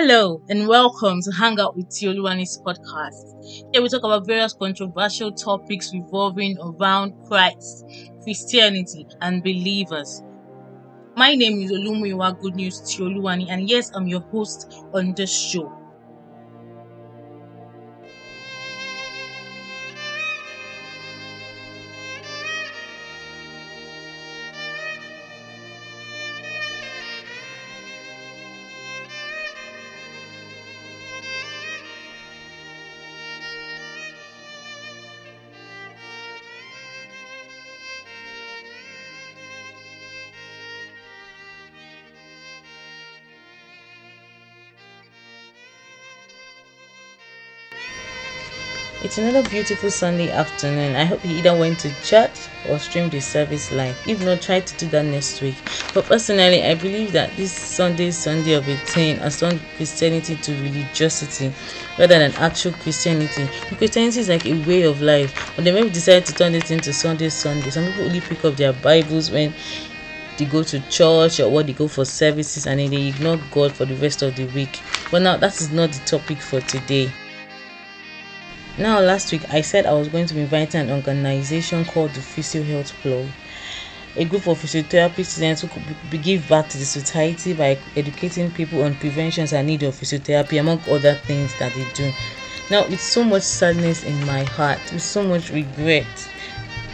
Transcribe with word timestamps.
Hello 0.00 0.40
and 0.48 0.68
welcome 0.68 1.20
to 1.22 1.32
Hang 1.32 1.58
Out 1.58 1.74
with 1.76 1.88
Tioluwani's 1.88 2.62
podcast. 2.64 3.34
Here 3.72 3.82
we 3.82 3.88
talk 3.88 4.04
about 4.04 4.28
various 4.28 4.52
controversial 4.52 5.32
topics 5.32 5.92
revolving 5.92 6.56
around 6.60 7.14
Christ, 7.26 7.84
Christianity, 8.22 9.08
and 9.22 9.42
believers. 9.42 10.22
My 11.16 11.34
name 11.34 11.62
is 11.62 11.72
Olumuyiwa 11.72 12.38
Good 12.38 12.54
News 12.54 12.80
Tioluwani, 12.82 13.48
and 13.50 13.68
yes, 13.68 13.90
I'm 13.92 14.06
your 14.06 14.20
host 14.20 14.72
on 14.94 15.14
this 15.14 15.36
show. 15.36 15.77
It's 49.00 49.16
another 49.16 49.48
beautiful 49.48 49.92
Sunday 49.92 50.28
afternoon. 50.28 50.96
I 50.96 51.04
hope 51.04 51.24
you 51.24 51.36
either 51.36 51.56
went 51.56 51.78
to 51.80 52.00
church 52.02 52.36
or 52.68 52.80
streamed 52.80 53.12
the 53.12 53.20
service 53.20 53.70
live. 53.70 53.96
If 54.08 54.24
not, 54.24 54.42
try 54.42 54.58
to 54.58 54.76
do 54.76 54.88
that 54.88 55.04
next 55.04 55.40
week. 55.40 55.54
But 55.94 56.06
personally, 56.06 56.64
I 56.64 56.74
believe 56.74 57.12
that 57.12 57.30
this 57.36 57.52
Sunday, 57.52 58.10
Sunday 58.10 58.54
of 58.54 58.68
a 58.68 58.76
thing, 58.76 59.18
has 59.18 59.38
turned 59.38 59.60
Christianity 59.76 60.34
to 60.34 60.52
religiosity 60.62 61.52
rather 61.96 62.18
than 62.18 62.32
actual 62.32 62.72
Christianity. 62.72 63.46
Christianity 63.76 64.18
is 64.18 64.28
like 64.28 64.46
a 64.46 64.60
way 64.66 64.82
of 64.82 65.00
life, 65.00 65.52
but 65.54 65.64
they 65.64 65.70
maybe 65.70 65.90
decide 65.90 66.26
to 66.26 66.34
turn 66.34 66.56
it 66.56 66.68
into 66.72 66.92
Sunday, 66.92 67.28
Sunday. 67.28 67.70
Some 67.70 67.86
people 67.86 68.06
only 68.06 68.20
pick 68.20 68.44
up 68.44 68.56
their 68.56 68.72
Bibles 68.72 69.30
when 69.30 69.54
they 70.38 70.44
go 70.44 70.64
to 70.64 70.80
church 70.90 71.38
or 71.38 71.48
what 71.48 71.68
they 71.68 71.72
go 71.72 71.86
for 71.86 72.04
services 72.04 72.66
and 72.66 72.80
then 72.80 72.90
they 72.90 73.06
ignore 73.06 73.38
God 73.52 73.72
for 73.74 73.84
the 73.84 73.94
rest 73.94 74.22
of 74.22 74.34
the 74.34 74.46
week. 74.46 74.80
But 75.12 75.22
now 75.22 75.36
that 75.36 75.54
is 75.60 75.70
not 75.70 75.92
the 75.92 76.04
topic 76.04 76.38
for 76.38 76.60
today. 76.62 77.12
Now, 78.78 79.00
last 79.00 79.32
week 79.32 79.42
I 79.52 79.60
said 79.60 79.86
I 79.86 79.92
was 79.92 80.06
going 80.06 80.26
to 80.26 80.34
be 80.34 80.42
inviting 80.42 80.82
an 80.82 80.92
organization 80.92 81.84
called 81.84 82.12
the 82.12 82.20
Physio 82.20 82.62
Health 82.62 82.92
Club, 83.02 83.26
a 84.14 84.24
group 84.24 84.46
of 84.46 84.56
physiotherapy 84.56 85.24
students 85.24 85.62
who 85.62 85.68
could 85.68 86.22
give 86.22 86.48
back 86.48 86.68
to 86.68 86.78
the 86.78 86.84
society 86.84 87.54
by 87.54 87.76
educating 87.96 88.52
people 88.52 88.84
on 88.84 88.94
preventions 88.94 89.52
and 89.52 89.66
need 89.66 89.82
of 89.82 89.96
physiotherapy, 89.96 90.60
among 90.60 90.80
other 90.88 91.14
things 91.14 91.52
that 91.58 91.74
they 91.74 91.84
do. 91.92 92.12
Now, 92.70 92.86
with 92.88 93.00
so 93.00 93.24
much 93.24 93.42
sadness 93.42 94.04
in 94.04 94.24
my 94.24 94.44
heart, 94.44 94.78
with 94.92 95.02
so 95.02 95.24
much 95.24 95.50
regret, 95.50 96.06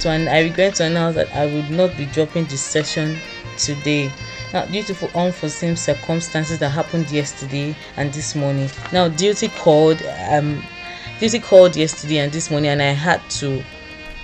to 0.01 0.09
I 0.09 0.41
regret 0.41 0.77
to 0.77 0.87
announce 0.87 1.17
that 1.17 1.31
I 1.35 1.45
would 1.45 1.69
not 1.71 1.99
be 1.99 2.07
dropping 2.07 2.47
this 2.47 2.63
session 2.63 3.19
today. 3.59 4.11
Now, 4.55 4.65
due 4.65 4.85
to 4.85 5.19
unforeseen 5.19 5.77
circumstances 5.77 6.61
that 6.61 6.71
happened 6.71 7.11
yesterday 7.11 7.77
and 7.99 8.11
this 8.15 8.35
morning, 8.35 8.71
now 8.91 9.09
duty 9.09 9.49
called. 9.49 10.03
Um, 10.31 10.63
Duty 11.25 11.39
called 11.39 11.75
yesterday 11.75 12.19
and 12.19 12.31
this 12.31 12.51
morning, 12.51 12.69
and 12.69 12.83
I 12.83 12.91
had 12.93 13.19
to 13.41 13.65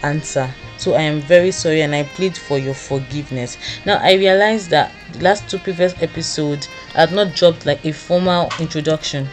answer. 0.02 0.52
So 0.76 0.92
I 0.92 1.00
am 1.00 1.22
very 1.22 1.50
sorry 1.50 1.80
and 1.80 1.94
I 1.94 2.02
plead 2.02 2.36
for 2.36 2.58
your 2.58 2.74
forgiveness. 2.74 3.56
Now 3.86 3.96
I 4.02 4.16
realize 4.16 4.68
that 4.68 4.92
the 5.14 5.24
last 5.24 5.48
two 5.48 5.56
previous 5.60 5.94
episodes 6.02 6.68
I 6.94 7.00
had 7.00 7.12
not 7.12 7.34
dropped 7.34 7.64
like 7.64 7.86
a 7.86 7.92
formal 7.92 8.50
introduction. 8.60 9.26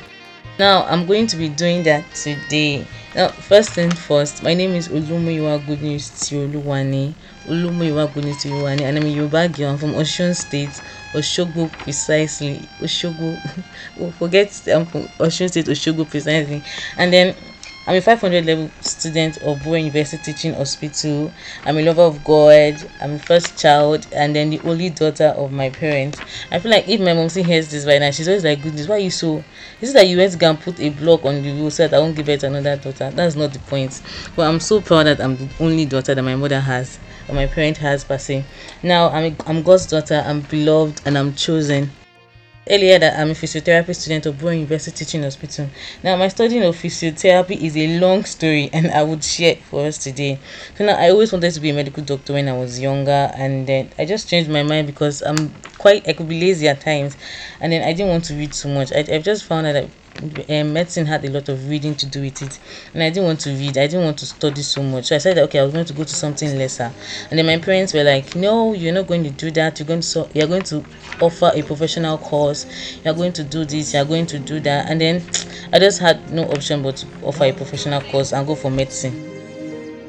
Now 0.57 0.85
I'm 0.85 1.05
going 1.05 1.27
to 1.27 1.35
be 1.35 1.49
doing 1.49 1.83
that 1.83 2.05
today. 2.15 2.87
Now 3.13 3.27
first 3.27 3.71
thing 3.71 3.91
first, 3.91 4.43
my 4.43 4.53
name 4.53 4.71
is 4.71 4.87
Olumuyiwa 4.87 5.65
Good 5.67 5.81
News 5.81 6.09
Tioluwani. 6.11 7.13
Olumuyiwa 7.49 8.13
Good 8.13 8.23
News 8.23 8.37
Tioluwani 8.37 8.83
and 8.83 8.97
I'm 8.97 9.03
a 9.03 9.09
Yoruba 9.09 9.49
girl 9.49 9.71
I'm 9.71 9.77
from 9.77 9.91
Osun 9.91 10.33
State, 10.33 10.81
Oshogbo 11.11 11.69
precisely. 11.73 12.61
Oshogbo, 12.79 13.37
oh, 13.99 14.11
forget 14.11 14.47
I'm 14.73 14.85
from 14.85 15.09
State, 15.29 15.65
Oshogbo 15.65 16.09
precisely. 16.09 16.63
And 16.97 17.11
then 17.11 17.35
I'm 17.87 17.95
a 17.95 18.01
500 18.01 18.45
level 18.45 18.69
student 18.81 19.37
of 19.37 19.63
Bowen 19.63 19.85
University 19.85 20.21
Teaching 20.21 20.53
Hospital. 20.55 21.31
I'm 21.63 21.77
a 21.77 21.81
lover 21.81 22.01
of 22.01 22.21
God. 22.21 22.75
I'm 22.99 23.13
the 23.13 23.23
first 23.23 23.57
child 23.57 24.05
and 24.11 24.35
then 24.35 24.49
the 24.49 24.59
only 24.65 24.89
daughter 24.89 25.27
of 25.27 25.53
my 25.53 25.69
parents. 25.69 26.19
I 26.51 26.59
feel 26.59 26.69
like 26.69 26.89
if 26.89 26.99
my 26.99 27.13
mom 27.13 27.29
hears 27.29 27.71
this 27.71 27.85
right 27.85 28.01
now, 28.01 28.11
she's 28.11 28.27
always 28.27 28.43
like, 28.43 28.61
goodness, 28.61 28.89
why 28.89 28.97
you 28.97 29.09
so... 29.09 29.41
Is 29.79 29.93
that 29.93 30.05
you 30.05 30.17
went 30.17 30.43
and 30.43 30.59
put 30.59 30.81
a 30.81 30.89
block 30.89 31.23
on 31.23 31.41
the 31.41 31.53
roof 31.53 31.71
so 31.71 31.87
that 31.87 31.95
I 31.95 31.99
won't 31.99 32.17
give 32.17 32.25
birth 32.25 32.43
another 32.43 32.75
daughter. 32.75 33.09
That's 33.09 33.37
not 33.37 33.53
the 33.53 33.59
point. 33.59 34.01
But 34.35 34.49
I'm 34.49 34.59
so 34.59 34.81
proud 34.81 35.05
that 35.05 35.21
I'm 35.21 35.37
the 35.37 35.47
only 35.61 35.85
daughter 35.85 36.13
that 36.13 36.23
my 36.23 36.35
mother 36.35 36.59
has 36.59 36.99
or 37.29 37.35
my 37.35 37.47
parent 37.47 37.77
has 37.77 38.03
per 38.03 38.17
se. 38.17 38.43
Now 38.83 39.07
I'm, 39.11 39.31
a, 39.31 39.49
I'm 39.49 39.63
God's 39.63 39.85
daughter, 39.85 40.21
I'm 40.25 40.41
beloved 40.41 41.03
and 41.05 41.17
I'm 41.17 41.35
chosen 41.35 41.91
earlier 42.69 42.99
that 42.99 43.19
I'm 43.19 43.31
a 43.31 43.33
physiotherapy 43.33 43.95
student 43.95 44.25
of 44.25 44.39
Bowen 44.39 44.59
University 44.59 45.05
Teaching 45.05 45.23
Hospital. 45.23 45.69
Now, 46.03 46.15
my 46.15 46.27
studying 46.27 46.63
of 46.63 46.75
physiotherapy 46.75 47.61
is 47.61 47.75
a 47.75 47.99
long 47.99 48.23
story, 48.23 48.69
and 48.73 48.87
I 48.87 49.03
would 49.03 49.23
share 49.23 49.53
it 49.53 49.63
for 49.63 49.85
us 49.85 49.97
today. 49.97 50.39
So 50.77 50.85
now, 50.85 50.95
I 50.95 51.09
always 51.09 51.31
wanted 51.31 51.53
to 51.53 51.59
be 51.59 51.69
a 51.69 51.73
medical 51.73 52.03
doctor 52.03 52.33
when 52.33 52.47
I 52.47 52.57
was 52.57 52.79
younger, 52.79 53.31
and 53.35 53.67
then 53.67 53.89
I 53.97 54.05
just 54.05 54.29
changed 54.29 54.49
my 54.49 54.63
mind 54.63 54.87
because 54.87 55.21
I'm 55.21 55.53
quite 55.77 56.07
I 56.07 56.13
could 56.13 56.27
be 56.27 56.39
lazy 56.39 56.67
at 56.67 56.81
times, 56.81 57.17
and 57.61 57.71
then 57.71 57.83
I 57.83 57.93
didn't 57.93 58.09
want 58.09 58.25
to 58.25 58.33
read 58.35 58.53
too 58.53 58.69
much. 58.69 58.91
I, 58.91 59.05
I've 59.11 59.23
just 59.23 59.45
found 59.45 59.67
out 59.67 59.73
that 59.73 59.89
um, 60.49 60.73
medicine 60.73 61.05
had 61.05 61.23
a 61.25 61.29
lot 61.29 61.49
of 61.49 61.69
reading 61.69 61.95
to 61.95 62.05
do 62.05 62.21
with 62.21 62.41
it. 62.41 62.59
And 62.93 63.03
i 63.03 63.09
didn't 63.09 63.25
want 63.25 63.39
to 63.41 63.49
read 63.51 63.77
i 63.77 63.87
didn't 63.87 64.03
want 64.03 64.17
to 64.19 64.25
study 64.25 64.61
so 64.61 64.81
much. 64.83 65.05
So 65.05 65.15
i 65.15 65.19
said 65.19 65.37
okay 65.37 65.59
i 65.59 65.63
was 65.63 65.73
going 65.73 65.85
to 65.85 65.93
go 65.93 66.03
to 66.03 66.15
something 66.15 66.57
lesser. 66.57 66.91
And 67.29 67.39
then 67.39 67.45
my 67.45 67.57
parents 67.57 67.93
were 67.93 68.03
like 68.03 68.35
no 68.35 68.73
you're 68.73 68.93
not 68.93 69.07
going 69.07 69.23
to 69.23 69.29
do 69.29 69.51
that. 69.51 69.79
You're 69.79 69.87
going 69.87 70.01
to 70.01 70.07
so 70.07 70.29
you're 70.33 70.47
going 70.47 70.63
to 70.63 70.83
offer 71.21 71.51
a 71.53 71.61
professional 71.63 72.17
course. 72.17 72.65
You're 73.03 73.13
going 73.13 73.33
to 73.33 73.43
do 73.43 73.65
this. 73.65 73.93
You're 73.93 74.05
going 74.05 74.25
to 74.27 74.39
do 74.39 74.59
that. 74.61 74.89
And 74.89 74.99
then 75.01 75.23
i 75.73 75.79
just 75.79 75.99
had 75.99 76.31
no 76.31 76.43
option 76.43 76.81
but 76.81 76.97
to 76.97 77.07
offer 77.23 77.43
a 77.45 77.53
professional 77.53 78.01
course 78.01 78.31
and 78.33 78.47
go 78.47 78.55
for 78.55 78.71
medicine 78.71 79.36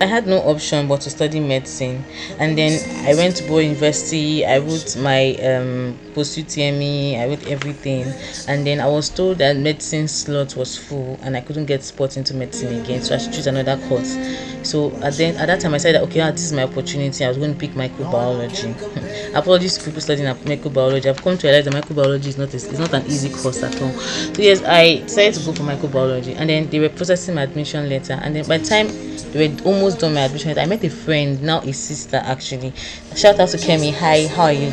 I 0.01 0.07
had 0.07 0.29
no 0.29 0.39
option 0.43 0.87
but 0.87 1.01
to 1.03 1.11
study 1.11 1.41
medicine, 1.41 2.05
and 2.39 2.57
then 2.57 2.79
I 3.05 3.15
went 3.15 3.35
to 3.37 3.49
Bowen 3.49 3.65
University. 3.65 4.47
I 4.47 4.59
wrote 4.59 4.97
my 4.97 5.35
um, 5.37 5.99
post 6.15 6.39
UTME, 6.39 7.19
I 7.19 7.27
wrote 7.27 7.45
everything, 7.49 8.07
and 8.47 8.65
then 8.65 8.79
I 8.81 8.87
was 8.87 9.09
told 9.09 9.39
that 9.39 9.57
medicine 9.57 10.07
slot 10.07 10.55
was 10.55 10.79
full 10.79 11.19
and 11.23 11.37
I 11.37 11.41
couldn't 11.41 11.67
get 11.67 11.83
spot 11.83 12.17
into 12.17 12.35
medicine 12.35 12.81
again, 12.81 13.03
so 13.03 13.17
I 13.17 13.19
should 13.19 13.33
choose 13.33 13.49
another 13.49 13.77
course. 13.89 14.17
So 14.63 14.93
at 15.03 15.15
then 15.15 15.37
at 15.37 15.47
that 15.47 15.61
time 15.61 15.75
I 15.75 15.79
said 15.79 15.97
okay, 15.97 16.21
ah, 16.21 16.31
this 16.31 16.45
is 16.45 16.53
my 16.53 16.63
opportunity. 16.63 17.25
I 17.25 17.29
was 17.29 17.39
going 17.39 17.55
to 17.55 17.59
pick 17.59 17.73
microbiology. 17.73 19.35
Apologies 19.35 19.79
to 19.79 19.85
people 19.85 20.01
studying 20.01 20.29
microbiology. 20.29 21.07
I've 21.07 21.23
come 21.23 21.39
to 21.39 21.47
realize 21.49 21.65
that 21.65 21.75
microbiology 21.75 22.27
is 22.27 22.39
not 22.39 22.53
a, 22.53 22.57
it's 22.57 22.79
not 22.79 22.93
an 22.95 23.05
easy 23.07 23.31
course 23.31 23.63
at 23.65 23.81
all. 23.83 23.93
So 23.93 24.43
yes, 24.43 24.63
I 24.63 24.99
decided 24.99 25.35
to 25.35 25.47
go 25.47 25.53
for 25.55 25.63
microbiology, 25.63 26.37
and 26.37 26.49
then 26.49 26.71
they 26.71 26.79
were 26.79 26.89
processing 26.89 27.35
my 27.35 27.43
admission 27.43 27.89
letter, 27.89 28.15
and 28.23 28.37
then 28.37 28.47
by 28.47 28.59
the 28.59 28.65
time 28.65 28.89
they 29.33 29.49
were 29.49 29.63
almost 29.65 29.88
done 29.97 30.15
my 30.15 30.23
admission. 30.23 30.59
I 30.59 30.67
met 30.67 30.85
a 30.85 30.91
friend, 30.91 31.43
now 31.43 31.61
a 31.61 31.73
sister 31.73 32.17
actually. 32.17 32.73
Shout 33.17 33.39
out 33.41 33.49
to 33.51 33.57
Kemi. 33.57 33.93
Hi, 33.95 34.27
how 34.27 34.45
are 34.45 34.53
you? 34.53 34.69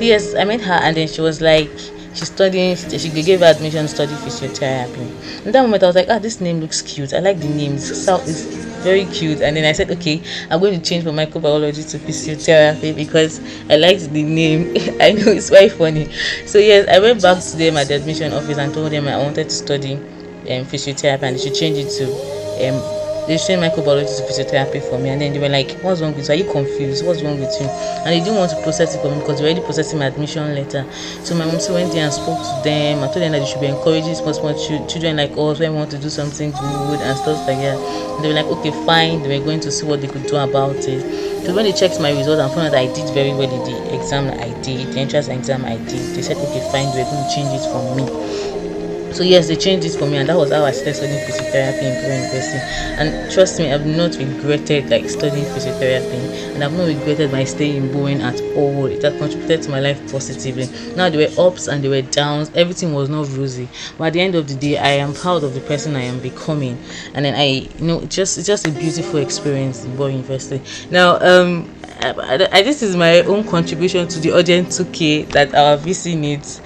Yes, 0.00 0.34
I 0.34 0.44
met 0.44 0.60
her 0.62 0.74
and 0.74 0.96
then 0.96 1.08
she 1.08 1.20
was 1.20 1.40
like, 1.40 1.70
she's 2.14 2.28
studying, 2.28 2.76
she 2.76 3.22
gave 3.22 3.40
her 3.40 3.46
admission 3.46 3.82
to 3.82 3.88
study 3.88 4.12
physiotherapy. 4.14 5.44
In 5.46 5.52
that 5.52 5.62
moment, 5.62 5.82
I 5.82 5.86
was 5.86 5.96
like, 5.96 6.08
ah, 6.08 6.18
this 6.18 6.40
name 6.40 6.60
looks 6.60 6.82
cute. 6.82 7.12
I 7.12 7.20
like 7.20 7.38
the 7.40 7.48
name. 7.48 7.78
So 7.78 8.16
it's 8.22 8.42
very 8.82 9.04
cute. 9.06 9.40
And 9.40 9.56
then 9.56 9.64
I 9.64 9.72
said, 9.72 9.90
okay, 9.90 10.22
I'm 10.50 10.60
going 10.60 10.80
to 10.80 10.86
change 10.86 11.04
from 11.04 11.16
microbiology 11.16 11.88
to 11.90 11.98
physiotherapy 11.98 12.94
because 12.94 13.40
I 13.70 13.76
liked 13.76 14.10
the 14.10 14.22
name. 14.22 14.70
I 15.00 15.12
know 15.12 15.32
it's 15.32 15.50
very 15.50 15.68
funny. 15.68 16.12
So 16.46 16.58
yes, 16.58 16.88
I 16.88 16.98
went 16.98 17.22
back 17.22 17.42
to 17.42 17.56
them 17.56 17.76
at 17.76 17.88
the 17.88 17.94
admission 17.94 18.32
office 18.32 18.58
and 18.58 18.72
told 18.72 18.92
them 18.92 19.08
I 19.08 19.16
wanted 19.16 19.44
to 19.44 19.50
study 19.54 19.94
um, 19.94 20.64
physiotherapy 20.66 21.22
and 21.22 21.36
they 21.36 21.40
should 21.40 21.54
change 21.54 21.78
it 21.78 21.90
to 21.98 22.68
um, 22.68 22.99
they 23.26 23.38
trained 23.38 23.62
microbiology 23.62 24.10
to 24.16 24.22
physiotherapy 24.24 24.82
for 24.88 24.98
me 24.98 25.10
and 25.10 25.20
then 25.20 25.32
they 25.32 25.38
were 25.38 25.48
like 25.48 25.72
what's 25.82 26.00
wrong 26.00 26.14
with 26.14 26.28
you? 26.28 26.34
Are 26.34 26.36
you 26.36 26.50
confused? 26.50 27.04
What's 27.04 27.22
wrong 27.22 27.38
with 27.38 27.54
you? 27.60 27.66
And 27.66 28.08
they 28.08 28.20
didn't 28.20 28.36
want 28.36 28.50
to 28.50 28.62
process 28.62 28.94
it 28.94 29.00
for 29.02 29.10
me 29.10 29.18
because 29.20 29.38
they 29.38 29.44
already 29.46 29.60
processing 29.60 29.98
my 29.98 30.06
admission 30.06 30.54
letter. 30.54 30.84
So 31.24 31.34
my 31.34 31.44
mom 31.46 31.60
went 31.70 31.92
there 31.92 32.04
and 32.04 32.12
spoke 32.12 32.38
to 32.38 32.60
them 32.64 33.02
I 33.04 33.06
told 33.06 33.22
them 33.22 33.32
that 33.32 33.40
they 33.40 33.46
should 33.46 33.60
be 33.60 33.66
encouraging 33.68 34.14
small 34.14 34.34
children 34.34 35.16
like 35.16 35.32
us 35.32 35.60
when 35.60 35.74
want 35.74 35.90
to 35.92 35.98
do 35.98 36.08
something 36.08 36.50
good 36.50 37.00
and 37.00 37.16
stuff 37.18 37.46
like 37.46 37.58
that. 37.58 37.78
And 37.78 38.24
they 38.24 38.28
were 38.28 38.34
like 38.34 38.46
okay 38.58 38.72
fine. 38.86 39.22
They 39.22 39.38
were 39.38 39.44
going 39.44 39.60
to 39.60 39.70
see 39.70 39.86
what 39.86 40.00
they 40.00 40.08
could 40.08 40.26
do 40.26 40.36
about 40.36 40.76
it. 40.76 41.00
So 41.46 41.54
when 41.54 41.64
they 41.64 41.72
checked 41.72 42.00
my 42.00 42.10
results 42.10 42.40
and 42.40 42.50
found 42.52 42.66
out 42.68 42.72
that 42.72 42.80
I 42.80 42.92
did 42.92 43.12
very 43.14 43.32
well 43.32 43.50
in 43.50 43.64
the 43.64 43.94
exam 43.94 44.28
I 44.28 44.50
did 44.62 44.92
the 44.92 45.00
entrance 45.00 45.28
exam 45.28 45.64
I 45.64 45.76
did 45.76 46.14
they 46.14 46.22
said 46.22 46.36
okay 46.36 46.60
fine. 46.70 46.90
They 46.94 47.04
were 47.04 47.10
going 47.10 47.24
to 47.24 47.34
change 47.34 47.52
it 47.54 47.64
for 47.70 47.80
me 47.96 48.69
so 49.12 49.22
yes 49.22 49.48
they 49.48 49.56
changed 49.56 49.86
it 49.86 49.98
for 49.98 50.06
me 50.06 50.16
and 50.16 50.28
that 50.28 50.36
was 50.36 50.50
how 50.50 50.64
i 50.64 50.70
started 50.70 50.94
studying 50.94 51.18
physiotherapy 51.26 51.82
in 51.82 51.94
Bowen 52.02 52.22
University. 52.22 52.58
And 53.00 53.32
trust 53.32 53.58
me 53.58 53.72
i've 53.72 53.86
not 53.86 54.16
regretted 54.16 54.88
like 54.88 55.08
studying 55.08 55.44
physiotherapy. 55.46 56.54
And 56.54 56.62
i've 56.62 56.72
not 56.72 56.86
regretted 56.86 57.32
my 57.32 57.44
stay 57.44 57.76
in 57.76 57.92
Bowen 57.92 58.20
at 58.20 58.40
all. 58.56 58.86
It 58.86 59.02
has 59.02 59.16
contributed 59.18 59.62
to 59.62 59.70
my 59.70 59.80
life 59.80 60.00
positively. 60.12 60.66
Now 60.96 61.08
there 61.08 61.28
were 61.28 61.46
ups 61.46 61.68
and 61.68 61.82
there 61.82 61.90
were 61.90 62.02
downs. 62.02 62.50
Everything 62.54 62.92
was 62.94 63.08
not 63.08 63.28
rosy. 63.36 63.68
But 63.98 64.08
at 64.08 64.12
the 64.12 64.20
end 64.20 64.34
of 64.34 64.48
the 64.48 64.54
day 64.54 64.78
i 64.78 64.90
am 64.90 65.14
proud 65.14 65.44
of 65.44 65.54
the 65.54 65.60
person 65.60 65.96
i 65.96 66.02
am 66.02 66.20
becoming. 66.20 66.78
And 67.14 67.24
then 67.24 67.34
i 67.34 67.68
you 67.78 67.86
know 67.86 68.00
just 68.06 68.38
it's 68.38 68.46
just 68.46 68.66
a 68.66 68.70
beautiful 68.70 69.18
experience 69.18 69.84
in 69.84 69.96
Bowen 69.96 70.12
University. 70.12 70.62
Now 70.90 71.18
um 71.20 71.74
I, 72.02 72.48
I, 72.50 72.62
this 72.62 72.82
is 72.82 72.96
my 72.96 73.20
own 73.22 73.46
contribution 73.46 74.08
to 74.08 74.20
the 74.20 74.32
audience 74.32 74.80
2k 74.80 75.32
that 75.32 75.54
our 75.54 75.76
vc 75.76 76.16
needs 76.16 76.62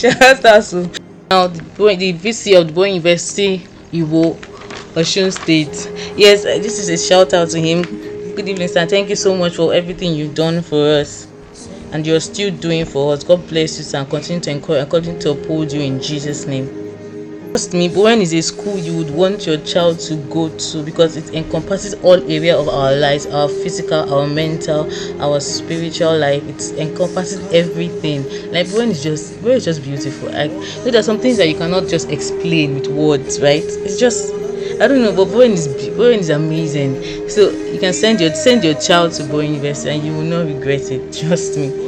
shout 0.00 0.42
out 0.44 0.64
to 0.64 1.07
now 1.30 1.46
the, 1.46 1.60
the 1.96 2.12
vc 2.14 2.58
of 2.58 2.68
the 2.68 2.72
Bowen 2.72 2.94
University 2.94 3.58
Iwo 3.92 4.34
Osun 4.94 5.30
State. 5.32 5.92
Yes 6.16 6.44
uh, 6.44 6.58
this 6.58 6.78
is 6.78 6.88
a 6.88 6.96
shout 6.96 7.34
out 7.34 7.50
to 7.50 7.60
him. 7.60 7.82
Good 8.34 8.48
evening 8.48 8.68
sir. 8.68 8.86
Thank 8.86 9.08
you 9.10 9.16
so 9.16 9.36
much 9.36 9.56
for 9.56 9.74
everything 9.74 10.14
you've 10.14 10.34
done 10.34 10.62
for 10.62 10.86
us. 11.00 11.26
And 11.92 12.06
you're 12.06 12.20
still 12.20 12.54
doing 12.54 12.84
for 12.84 13.12
us. 13.12 13.24
God 13.24 13.46
bless 13.48 13.78
you 13.78 13.84
sir 13.84 13.98
and 13.98 14.08
continue 14.10 14.40
to 14.40 14.50
encourage 14.50 14.88
continue 14.88 15.20
to 15.20 15.30
uphold 15.32 15.72
you 15.72 15.80
in 15.82 16.00
jesus 16.00 16.46
name 16.46 16.87
Trust 17.58 17.74
me, 17.74 17.86
is 18.22 18.32
a 18.34 18.40
school 18.40 18.78
you 18.78 18.96
would 18.96 19.10
want 19.10 19.44
your 19.44 19.56
child 19.56 19.98
to 20.06 20.14
go 20.30 20.48
to 20.48 20.82
because 20.84 21.16
it 21.16 21.34
encompasses 21.34 21.94
all 22.04 22.22
area 22.30 22.56
of 22.56 22.68
our 22.68 22.94
lives, 22.94 23.26
our 23.26 23.48
physical, 23.48 24.14
our 24.14 24.28
mental, 24.28 24.88
our 25.20 25.40
spiritual 25.40 26.16
life. 26.16 26.40
It 26.44 26.78
encompasses 26.78 27.52
everything. 27.52 28.22
Like 28.52 28.70
Bowen 28.70 28.90
is 28.90 29.02
just 29.02 29.42
Bowen 29.42 29.56
is 29.56 29.64
just 29.64 29.82
beautiful. 29.82 30.28
Like 30.28 30.52
there 30.84 31.00
are 31.00 31.02
some 31.02 31.18
things 31.18 31.36
that 31.38 31.48
you 31.48 31.56
cannot 31.56 31.88
just 31.88 32.10
explain 32.10 32.74
with 32.74 32.86
words, 32.86 33.40
right? 33.42 33.64
It's 33.64 33.98
just 33.98 34.32
I 34.80 34.86
don't 34.86 35.02
know, 35.02 35.10
but 35.16 35.24
Bowen 35.24 35.50
is 35.50 35.66
Bowen 35.96 36.20
is 36.20 36.30
amazing. 36.30 37.28
So 37.28 37.50
you 37.50 37.80
can 37.80 37.92
send 37.92 38.20
your 38.20 38.32
send 38.34 38.62
your 38.62 38.74
child 38.74 39.14
to 39.14 39.24
Bowen 39.24 39.54
University 39.54 39.90
and 39.96 40.04
you 40.04 40.12
will 40.12 40.22
not 40.22 40.46
regret 40.46 40.92
it. 40.92 41.12
Trust 41.26 41.58
me. 41.58 41.87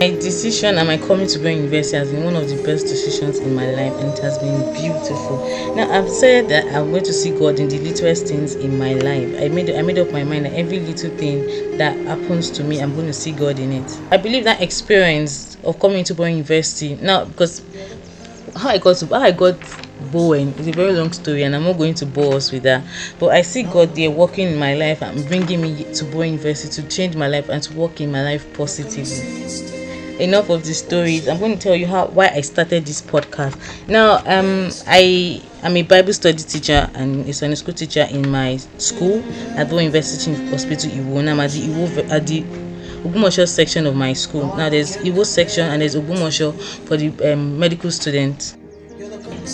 My 0.00 0.08
decision 0.12 0.78
and 0.78 0.88
my 0.88 0.96
coming 0.96 1.26
to 1.26 1.38
Bowen 1.38 1.58
University 1.58 1.98
has 1.98 2.10
been 2.10 2.24
one 2.24 2.34
of 2.34 2.48
the 2.48 2.56
best 2.62 2.86
decisions 2.86 3.38
in 3.38 3.54
my 3.54 3.66
life 3.66 3.92
and 4.00 4.08
it 4.08 4.18
has 4.20 4.38
been 4.38 4.72
beautiful. 4.72 5.36
Now 5.76 5.90
I've 5.90 6.08
said 6.08 6.48
that 6.48 6.64
I'm 6.74 6.90
going 6.90 7.04
to 7.04 7.12
see 7.12 7.38
God 7.38 7.60
in 7.60 7.68
the 7.68 7.78
littlest 7.80 8.26
things 8.26 8.54
in 8.54 8.78
my 8.78 8.94
life. 8.94 9.28
I 9.38 9.48
made 9.48 9.68
I 9.68 9.82
made 9.82 9.98
up 9.98 10.10
my 10.10 10.24
mind 10.24 10.46
that 10.46 10.54
every 10.54 10.80
little 10.80 11.14
thing 11.18 11.76
that 11.76 11.94
happens 12.06 12.50
to 12.52 12.64
me, 12.64 12.80
I'm 12.80 12.94
going 12.94 13.08
to 13.08 13.12
see 13.12 13.32
God 13.32 13.58
in 13.58 13.72
it. 13.72 14.00
I 14.10 14.16
believe 14.16 14.44
that 14.44 14.62
experience 14.62 15.58
of 15.64 15.78
coming 15.78 16.02
to 16.04 16.14
Bowen 16.14 16.32
University 16.32 16.94
now 16.94 17.26
because 17.26 17.60
how 18.56 18.70
I 18.70 18.78
got 18.78 18.96
to 18.96 19.06
how 19.06 19.20
I 19.20 19.32
got 19.32 19.58
Bowen 20.10 20.54
is 20.54 20.66
a 20.66 20.72
very 20.72 20.94
long 20.94 21.12
story 21.12 21.42
and 21.42 21.54
I'm 21.54 21.64
not 21.64 21.76
going 21.76 21.92
to 21.96 22.06
bore 22.06 22.36
us 22.36 22.52
with 22.52 22.62
that. 22.62 22.82
But 23.18 23.32
I 23.32 23.42
see 23.42 23.64
God 23.64 23.94
there 23.94 24.10
working 24.10 24.48
in 24.48 24.56
my 24.56 24.72
life 24.76 25.02
and 25.02 25.28
bringing 25.28 25.60
me 25.60 25.92
to 25.92 26.04
Bowen 26.06 26.30
University 26.30 26.80
to 26.80 26.88
change 26.88 27.16
my 27.16 27.28
life 27.28 27.50
and 27.50 27.62
to 27.64 27.74
work 27.74 28.00
in 28.00 28.10
my 28.10 28.24
life 28.24 28.50
positively 28.54 29.79
enough 30.20 30.50
of 30.50 30.64
the 30.64 30.74
stories. 30.74 31.28
I'm 31.28 31.38
going 31.38 31.54
to 31.56 31.60
tell 31.60 31.74
you 31.74 31.86
how 31.86 32.06
why 32.06 32.28
I 32.28 32.40
started 32.42 32.86
this 32.86 33.00
podcast. 33.02 33.56
Now, 33.88 34.18
um, 34.26 34.70
I 34.86 35.42
am 35.62 35.76
a 35.76 35.82
Bible 35.82 36.12
study 36.12 36.42
teacher 36.42 36.90
and 36.94 37.26
a 37.28 37.32
Sunday 37.32 37.56
school 37.56 37.74
teacher 37.74 38.06
in 38.10 38.30
my 38.30 38.56
school 38.78 39.22
at 39.56 39.68
Bowen 39.68 39.84
University 39.84 40.34
Hospital 40.50 40.90
Iwo. 40.90 41.28
I'm 41.28 41.40
at 41.40 41.50
the 41.50 41.60
Iwo 41.60 42.10
at 42.10 42.26
the 42.26 42.42
Ogbomosho 43.02 43.48
section 43.48 43.86
of 43.86 43.96
my 43.96 44.12
school. 44.12 44.54
Now 44.56 44.68
there's 44.68 44.96
Iwo 44.98 45.24
section 45.24 45.70
and 45.70 45.80
there's 45.80 45.96
Ogbomosho 45.96 46.52
for 46.86 46.96
the 46.96 47.32
um, 47.32 47.58
medical 47.58 47.90
students 47.90 48.56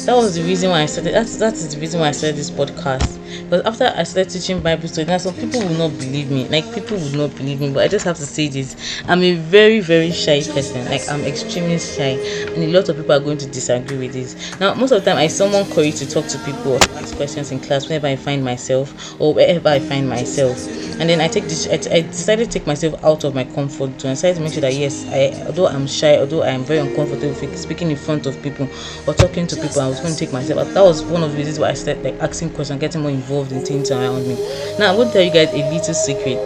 that 0.05 0.15
was 0.17 0.35
the 0.35 0.43
reason 0.43 0.71
why 0.71 0.83
I 0.83 0.87
started. 0.87 1.15
That's 1.15 1.37
that 1.39 1.55
is 1.55 1.75
the 1.75 1.81
reason 1.81 2.01
why 2.01 2.09
I 2.09 2.13
started 2.13 2.37
this 2.37 2.51
podcast. 2.51 3.19
But 3.49 3.65
after 3.67 3.93
I 3.97 4.03
started 4.03 4.31
teaching 4.31 4.61
Bible 4.61 4.89
study, 4.89 5.07
now 5.07 5.19
some 5.19 5.35
people 5.35 5.61
will 5.61 5.89
not 5.89 5.99
believe 5.99 6.31
me. 6.31 6.49
Like 6.49 6.73
people 6.75 6.99
would 6.99 7.15
not 7.15 7.35
believe 7.37 7.61
me, 7.61 7.73
but 7.73 7.85
I 7.85 7.89
just 7.89 8.05
have 8.05 8.17
to 8.17 8.27
say 8.27 8.49
this: 8.49 8.77
I'm 9.09 9.23
a 9.23 9.35
very 9.35 9.81
very 9.81 10.11
shy 10.11 10.43
person. 10.43 10.85
Like 10.87 11.09
I'm 11.09 11.23
extremely 11.23 11.79
shy, 11.79 12.19
and 12.55 12.65
a 12.65 12.69
lot 12.69 12.89
of 12.89 12.97
people 12.97 13.13
are 13.13 13.21
going 13.21 13.39
to 13.39 13.47
disagree 13.47 13.99
with 13.99 14.13
this. 14.13 14.59
Now, 14.61 14.75
most 14.75 14.93
of 14.93 15.05
the 15.05 15.11
time, 15.11 15.19
I 15.19 15.29
summon 15.29 15.65
courage 15.73 15.97
to 15.97 16.09
talk 16.09 16.27
to 16.27 16.39
people 16.41 16.73
or 16.73 16.83
ask 16.97 17.17
questions 17.17 17.53
in 17.53 17.61
class 17.61 17.89
whenever 17.89 18.07
I 18.07 18.17
find 18.17 18.45
myself 18.45 19.21
or 19.21 19.35
wherever 19.35 19.69
I 19.69 19.79
find 19.79 20.09
myself. 20.09 20.67
And 21.01 21.09
then 21.09 21.21
I 21.21 21.29
take 21.29 21.45
this. 21.45 21.67
I, 21.69 21.95
I 21.95 22.01
decided 22.03 22.51
to 22.51 22.59
take 22.59 22.67
myself 22.67 23.03
out 23.05 23.25
of 23.25 23.35
my 23.35 23.45
comfort 23.45 24.01
zone. 24.01 24.11
I 24.11 24.15
decided 24.15 24.37
to 24.37 24.43
make 24.43 24.53
sure 24.53 24.63
that 24.63 24.75
yes, 24.75 25.07
I 25.09 25.47
although 25.47 25.69
I'm 25.69 25.87
shy, 25.87 26.19
although 26.19 26.43
I'm 26.43 26.65
very 26.65 26.81
uncomfortable 26.81 27.35
speaking 27.57 27.91
in 27.91 27.97
front 27.97 28.27
of 28.27 28.41
people 28.43 28.69
or 29.07 29.15
talking 29.15 29.47
to 29.47 29.57
people 29.57 29.86
I 29.87 29.89
was 29.89 30.01
going 30.01 30.13
to 30.13 30.19
take 30.19 30.33
myself 30.33 30.67
out. 30.67 30.75
That 30.75 30.83
was 30.83 31.05
one 31.05 31.23
of 31.23 31.31
the 31.31 31.39
reasons 31.39 31.61
why 31.61 31.69
I 31.69 31.75
started 31.75 32.03
like 32.03 32.21
asking 32.21 32.51
questions, 32.51 32.81
getting 32.81 33.03
more 33.03 33.11
involved 33.11 33.53
in 33.53 33.65
things 33.65 33.93
around 33.93 34.27
me. 34.27 34.35
Now 34.79 34.91
I'm 34.91 34.97
going 34.97 35.07
to 35.09 35.13
tell 35.13 35.23
you 35.23 35.31
guys 35.31 35.53
a 35.53 35.71
little 35.71 35.95
secret. 35.95 36.43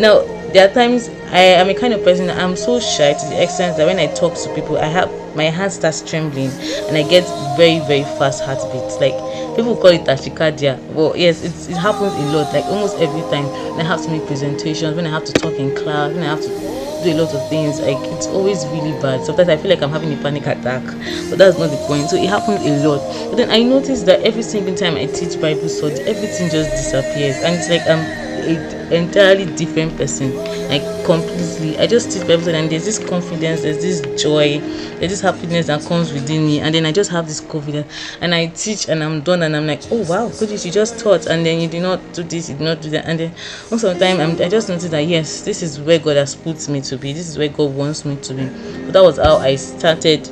Now 0.00 0.22
there 0.52 0.68
are 0.68 0.74
times 0.74 1.08
I 1.30 1.38
am 1.38 1.68
a 1.68 1.74
kind 1.74 1.94
of 1.94 2.02
person 2.02 2.28
I'm 2.30 2.56
so 2.56 2.80
shy 2.80 3.12
to 3.12 3.26
the 3.26 3.40
extent 3.40 3.76
that 3.76 3.86
when 3.86 4.00
I 4.00 4.12
talk 4.14 4.34
to 4.34 4.54
people, 4.56 4.76
I 4.76 4.86
have 4.86 5.08
my 5.36 5.44
hand 5.44 5.72
starts 5.72 6.02
trembling 6.02 6.50
and 6.88 6.96
I 6.96 7.08
get 7.08 7.24
very 7.56 7.78
very 7.86 8.02
fast 8.18 8.42
heartbeats. 8.42 8.98
Like 8.98 9.14
people 9.54 9.76
call 9.76 9.94
it 9.94 10.02
tachycardia. 10.02 10.78
Well, 10.94 11.16
yes, 11.16 11.44
it 11.44 11.76
happens 11.76 12.12
a 12.12 12.36
lot. 12.36 12.52
Like 12.52 12.64
almost 12.64 12.98
every 12.98 13.22
time 13.30 13.46
when 13.76 13.86
I 13.86 13.88
have 13.88 14.02
to 14.02 14.10
make 14.10 14.26
presentations, 14.26 14.96
when 14.96 15.06
I 15.06 15.10
have 15.10 15.24
to 15.26 15.32
talk 15.32 15.54
in 15.54 15.76
class, 15.76 16.12
when 16.12 16.24
I 16.24 16.26
have 16.26 16.42
to 16.42 16.83
do 17.04 17.12
a 17.12 17.20
lot 17.22 17.34
of 17.34 17.48
things. 17.48 17.80
Like 17.80 18.00
it's 18.16 18.26
always 18.26 18.66
really 18.66 18.92
bad. 19.00 19.24
Sometimes 19.24 19.48
I 19.48 19.56
feel 19.56 19.70
like 19.70 19.82
I'm 19.82 19.90
having 19.90 20.12
a 20.12 20.16
panic 20.16 20.46
attack, 20.46 20.82
but 21.30 21.38
that's 21.38 21.58
not 21.58 21.70
the 21.70 21.76
point. 21.86 22.08
So 22.08 22.16
it 22.16 22.28
happens 22.28 22.64
a 22.64 22.88
lot. 22.88 23.00
But 23.30 23.36
then 23.36 23.50
I 23.50 23.62
noticed 23.62 24.06
that 24.06 24.22
every 24.22 24.42
single 24.42 24.74
time 24.74 24.96
I 24.96 25.06
teach 25.06 25.40
Bible 25.40 25.68
study, 25.68 26.00
everything 26.02 26.50
just 26.50 26.70
disappears, 26.70 27.36
and 27.44 27.54
it's 27.54 27.68
like 27.68 27.86
I'm 27.86 28.23
entirely 28.46 29.46
different 29.56 29.96
person. 29.96 30.34
Like 30.68 30.82
completely. 31.04 31.78
I 31.78 31.86
just 31.86 32.10
teach 32.10 32.26
bible 32.26 32.48
and 32.48 32.70
there's 32.70 32.84
this 32.84 32.98
confidence 32.98 33.62
there's 33.62 33.82
this 33.82 34.00
joy 34.22 34.58
there's 34.98 35.10
this 35.10 35.20
happiness 35.20 35.66
that 35.66 35.84
comes 35.84 36.12
within 36.12 36.46
me. 36.46 36.60
And 36.60 36.74
then 36.74 36.86
i 36.86 36.92
just 36.92 37.10
have 37.10 37.26
this 37.26 37.40
confidence. 37.40 37.92
And 38.20 38.34
i 38.34 38.46
teach 38.46 38.88
and 38.88 39.02
i'm 39.02 39.20
done 39.22 39.42
and 39.42 39.56
i'm 39.56 39.66
like 39.66 39.82
oh 39.90 40.04
wow 40.08 40.28
goodness 40.28 40.64
you 40.64 40.72
just 40.72 40.98
taught. 40.98 41.26
And 41.26 41.44
then 41.44 41.60
you 41.60 41.68
did 41.68 41.82
not 41.82 42.00
do 42.12 42.22
this 42.22 42.48
you 42.48 42.56
did 42.56 42.64
not 42.64 42.80
do 42.80 42.90
that. 42.90 43.06
And 43.06 43.18
then 43.20 43.32
most 43.70 43.84
of 43.84 43.98
the 43.98 44.04
time 44.04 44.20
I'm, 44.20 44.40
i 44.40 44.48
just 44.48 44.68
noticed 44.68 44.90
that 44.90 45.00
yes 45.00 45.42
this 45.42 45.62
is 45.62 45.80
where 45.80 45.98
god 45.98 46.16
has 46.16 46.34
put 46.34 46.68
me 46.68 46.80
to 46.82 46.96
be. 46.96 47.12
This 47.12 47.28
is 47.28 47.38
where 47.38 47.48
god 47.48 47.74
wants 47.74 48.04
me 48.04 48.16
to 48.16 48.34
be. 48.34 48.46
But 48.84 48.92
that 48.92 49.02
was 49.02 49.18
how 49.18 49.36
i 49.36 49.56
started 49.56 50.30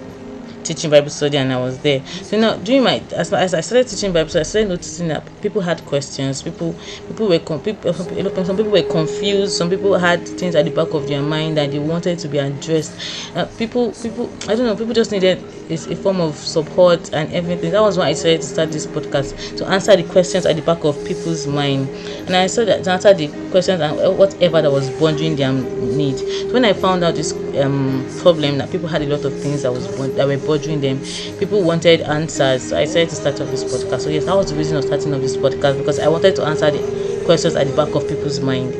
teaching 0.74 0.90
Bible 0.90 1.10
study 1.10 1.36
and 1.36 1.52
I 1.52 1.60
was 1.60 1.78
there. 1.78 2.04
So 2.06 2.38
now 2.38 2.56
during 2.56 2.82
my 2.82 3.02
as, 3.14 3.32
as 3.32 3.54
I 3.54 3.60
started 3.60 3.88
teaching 3.88 4.12
Bible 4.12 4.30
study, 4.30 4.40
I 4.40 4.44
started 4.44 4.68
noticing 4.68 5.08
that 5.08 5.42
people 5.42 5.60
had 5.60 5.84
questions. 5.86 6.42
People 6.42 6.74
people 7.08 7.28
were 7.28 7.38
people, 7.38 7.92
some 7.94 8.56
people 8.56 8.72
were 8.72 8.82
confused. 8.82 9.52
Some 9.56 9.70
people 9.70 9.98
had 9.98 10.26
things 10.26 10.54
at 10.54 10.64
the 10.64 10.70
back 10.70 10.92
of 10.94 11.08
their 11.08 11.22
mind 11.22 11.56
that 11.56 11.70
they 11.70 11.78
wanted 11.78 12.18
to 12.20 12.28
be 12.28 12.38
addressed. 12.38 12.92
Uh, 13.36 13.46
people 13.58 13.92
people 13.92 14.30
I 14.48 14.54
don't 14.54 14.66
know. 14.66 14.76
People 14.76 14.94
just 14.94 15.12
needed 15.12 15.42
a, 15.70 15.74
a 15.74 15.96
form 15.96 16.20
of 16.20 16.36
support 16.36 17.12
and 17.12 17.32
everything. 17.32 17.70
That 17.72 17.82
was 17.82 17.98
why 17.98 18.06
I 18.06 18.12
decided 18.12 18.40
to 18.42 18.46
start 18.46 18.72
this 18.72 18.86
podcast 18.86 19.56
to 19.58 19.66
answer 19.66 19.96
the 19.96 20.04
questions 20.04 20.46
at 20.46 20.56
the 20.56 20.62
back 20.62 20.84
of 20.84 20.96
people's 21.04 21.46
mind. 21.46 21.88
And 22.26 22.36
I 22.36 22.46
said 22.46 22.68
that 22.68 22.84
to 22.84 22.92
answer 22.92 23.14
the 23.14 23.28
questions 23.50 23.80
and 23.80 24.18
whatever 24.18 24.62
that 24.62 24.70
was 24.70 24.90
bothering 24.98 25.36
their 25.36 25.52
need. 25.52 26.18
So 26.18 26.52
when 26.52 26.64
I 26.64 26.72
found 26.72 27.04
out 27.04 27.14
this 27.14 27.32
um, 27.60 28.06
problem 28.20 28.58
that 28.58 28.70
people 28.70 28.88
had 28.88 29.02
a 29.02 29.06
lot 29.06 29.24
of 29.24 29.38
things 29.40 29.62
that 29.62 29.72
was 29.72 29.86
that 30.16 30.26
were 30.26 30.38
bothering 30.38 30.61
them. 30.62 31.00
People 31.38 31.62
wanted 31.62 32.00
answers. 32.02 32.68
So 32.68 32.76
I 32.76 32.84
decided 32.84 33.10
to 33.10 33.16
start 33.16 33.40
off 33.40 33.50
this 33.50 33.64
podcast. 33.64 34.02
So 34.02 34.10
yes, 34.10 34.24
that 34.24 34.36
was 34.36 34.50
the 34.50 34.56
reason 34.56 34.76
of 34.76 34.84
starting 34.84 35.14
off 35.14 35.20
this 35.20 35.36
podcast 35.36 35.78
because 35.78 35.98
I 35.98 36.08
wanted 36.08 36.36
to 36.36 36.44
answer 36.44 36.70
the 36.70 37.22
questions 37.24 37.54
at 37.54 37.66
the 37.66 37.76
back 37.76 37.94
of 37.94 38.08
people's 38.08 38.40
mind. 38.40 38.72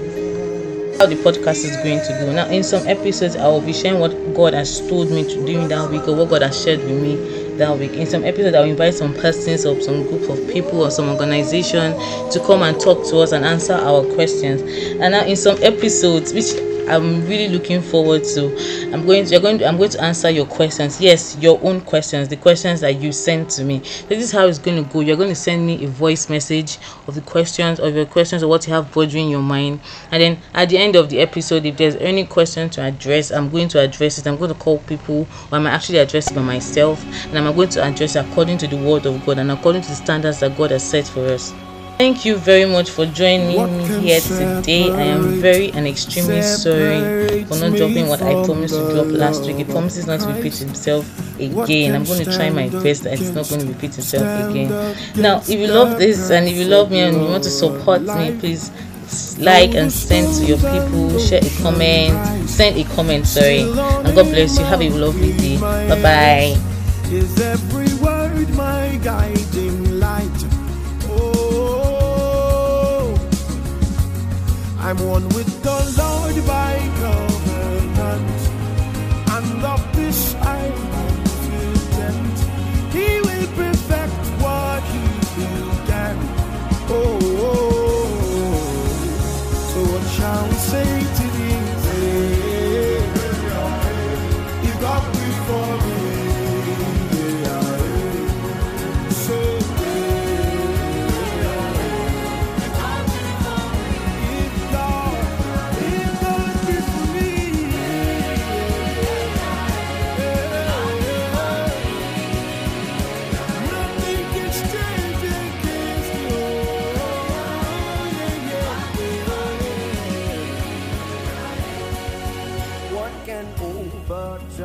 How 0.98 1.06
the 1.06 1.16
podcast 1.16 1.64
is 1.64 1.76
going 1.78 1.98
to 2.00 2.08
go. 2.20 2.32
Now, 2.32 2.46
in 2.48 2.62
some 2.62 2.86
episodes, 2.86 3.34
I 3.36 3.46
will 3.48 3.60
be 3.60 3.72
sharing 3.72 3.98
what 3.98 4.12
God 4.34 4.54
has 4.54 4.86
told 4.88 5.10
me 5.10 5.24
to 5.24 5.46
do 5.46 5.60
in 5.60 5.68
that 5.68 5.90
week 5.90 6.06
or 6.06 6.14
what 6.14 6.30
God 6.30 6.42
has 6.42 6.62
shared 6.62 6.80
with 6.80 7.02
me 7.02 7.16
that 7.56 7.76
week. 7.78 7.92
In 7.92 8.06
some 8.06 8.24
episodes, 8.24 8.54
I'll 8.54 8.64
invite 8.64 8.94
some 8.94 9.14
persons 9.14 9.66
or 9.66 9.80
some 9.80 10.02
group 10.04 10.28
of 10.28 10.48
people 10.52 10.82
or 10.82 10.90
some 10.90 11.08
organization 11.08 11.92
to 12.30 12.42
come 12.46 12.62
and 12.62 12.78
talk 12.80 13.06
to 13.08 13.18
us 13.18 13.32
and 13.32 13.44
answer 13.44 13.72
our 13.72 14.04
questions. 14.14 14.62
And 14.62 15.12
now, 15.12 15.24
in 15.24 15.36
some 15.36 15.56
episodes, 15.62 16.32
which 16.32 16.52
I'm 16.88 17.26
really 17.26 17.48
looking 17.48 17.80
forward 17.80 18.24
to. 18.34 18.46
I'm 18.92 19.06
going 19.06 19.24
to 19.24 19.30
you're 19.30 19.40
going 19.40 19.58
to 19.58 19.68
I'm 19.68 19.76
going 19.76 19.90
to 19.90 20.02
answer 20.02 20.30
your 20.30 20.46
questions. 20.46 21.00
Yes, 21.00 21.36
your 21.38 21.60
own 21.62 21.80
questions, 21.80 22.28
the 22.28 22.36
questions 22.36 22.80
that 22.80 23.00
you 23.00 23.12
sent 23.12 23.50
to 23.50 23.64
me. 23.64 23.78
This 23.78 24.22
is 24.22 24.32
how 24.32 24.46
it's 24.46 24.58
going 24.58 24.82
to 24.82 24.92
go. 24.92 25.00
You're 25.00 25.16
going 25.16 25.28
to 25.28 25.34
send 25.34 25.66
me 25.66 25.84
a 25.84 25.88
voice 25.88 26.28
message 26.28 26.78
of 27.06 27.14
the 27.14 27.20
questions 27.20 27.78
of 27.80 27.94
your 27.94 28.06
questions 28.06 28.42
or 28.42 28.48
what 28.48 28.66
you 28.66 28.72
have 28.72 28.92
bothering 28.92 29.30
your 29.30 29.42
mind. 29.42 29.80
And 30.10 30.20
then 30.22 30.38
at 30.54 30.68
the 30.68 30.78
end 30.78 30.96
of 30.96 31.08
the 31.08 31.20
episode, 31.20 31.64
if 31.66 31.76
there's 31.76 31.96
any 31.96 32.26
question 32.26 32.68
to 32.70 32.82
address, 32.82 33.30
I'm 33.30 33.48
going 33.48 33.68
to 33.68 33.80
address 33.80 34.18
it. 34.18 34.26
I'm 34.26 34.36
going 34.36 34.52
to 34.52 34.58
call 34.58 34.78
people 34.78 35.26
or 35.50 35.58
I'm 35.58 35.66
actually 35.66 35.98
address 35.98 36.30
it 36.30 36.34
by 36.34 36.42
myself 36.42 37.04
and 37.26 37.38
I'm 37.38 37.54
going 37.54 37.68
to 37.70 37.82
address 37.84 38.16
according 38.16 38.58
to 38.58 38.66
the 38.66 38.76
word 38.76 39.06
of 39.06 39.24
God 39.24 39.38
and 39.38 39.50
according 39.50 39.82
to 39.82 39.88
the 39.88 39.96
standards 39.96 40.40
that 40.40 40.56
God 40.56 40.72
has 40.72 40.88
set 40.88 41.06
for 41.06 41.26
us. 41.26 41.54
Thank 41.98 42.24
you 42.24 42.36
very 42.36 42.64
much 42.64 42.90
for 42.90 43.06
joining 43.06 43.56
me 43.78 43.84
here 44.00 44.20
today. 44.20 44.90
I 44.90 45.02
am 45.02 45.40
very 45.40 45.70
and 45.72 45.86
extremely 45.86 46.42
sorry 46.42 47.44
for 47.44 47.56
not 47.58 47.76
dropping 47.76 48.08
what 48.08 48.20
I 48.22 48.44
promised 48.44 48.74
to 48.74 48.92
drop 48.92 49.06
last 49.06 49.42
week. 49.46 49.60
It 49.60 49.68
promises 49.68 50.06
not 50.06 50.20
to 50.20 50.26
repeat 50.26 50.60
itself 50.60 51.06
again. 51.38 51.94
I'm 51.94 52.04
going 52.04 52.24
to 52.24 52.32
try 52.36 52.50
my 52.50 52.68
best 52.68 53.04
that 53.04 53.20
it's 53.20 53.30
not 53.30 53.48
going 53.48 53.60
to 53.62 53.68
repeat 53.68 53.96
itself 53.98 54.50
again. 54.50 54.68
Now, 55.16 55.38
if 55.38 55.50
you 55.50 55.68
love 55.68 55.98
this 55.98 56.30
and 56.30 56.48
if 56.48 56.56
you 56.56 56.64
love 56.64 56.90
me 56.90 57.00
and 57.00 57.16
you 57.16 57.28
want 57.28 57.44
to 57.44 57.50
support 57.50 58.02
me, 58.02 58.36
please 58.40 58.70
like 59.38 59.74
and 59.74 59.92
send 59.92 60.34
to 60.36 60.44
your 60.44 60.58
people. 60.58 61.18
share 61.18 61.40
a 61.42 61.62
comment. 61.62 62.48
send 62.48 62.76
a 62.76 62.84
comment 62.94 63.26
sorry. 63.26 63.60
And 63.60 64.14
god 64.14 64.26
bless 64.32 64.58
you. 64.58 64.64
Have 64.64 64.80
a 64.82 64.90
lovely 64.90 65.36
day. 65.36 65.60
bye 65.60 66.02
bye 66.02 66.72
i'm 74.82 74.98
one 74.98 75.28
with 75.30 75.62
the 75.62 75.78
lord 75.96 76.36
by 76.46 76.74
covenant 77.00 78.40
and 79.30 79.64
of 79.64 79.96
this 79.96 80.34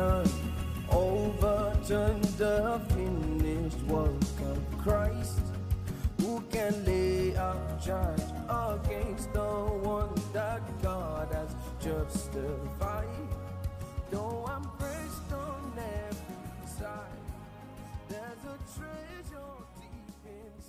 turn, 0.08 0.28
overturn 0.90 2.20
the 2.38 2.80
finished 2.94 3.82
work 3.82 4.36
of 4.52 4.58
Christ. 4.78 5.40
Who 6.20 6.40
can 6.50 6.72
lay 6.84 7.32
a 7.32 7.54
charge 7.84 8.28
against 8.48 9.32
the 9.32 9.52
one 9.94 10.14
that 10.32 10.62
God 10.82 11.28
has 11.32 11.54
justified? 11.80 13.28
Though 14.10 14.44
I'm 14.48 14.64
pressed 14.78 15.32
on 15.32 15.72
every 15.76 16.68
side, 16.78 17.20
there's 18.08 18.44
a 18.54 18.58
treasure. 18.76 19.67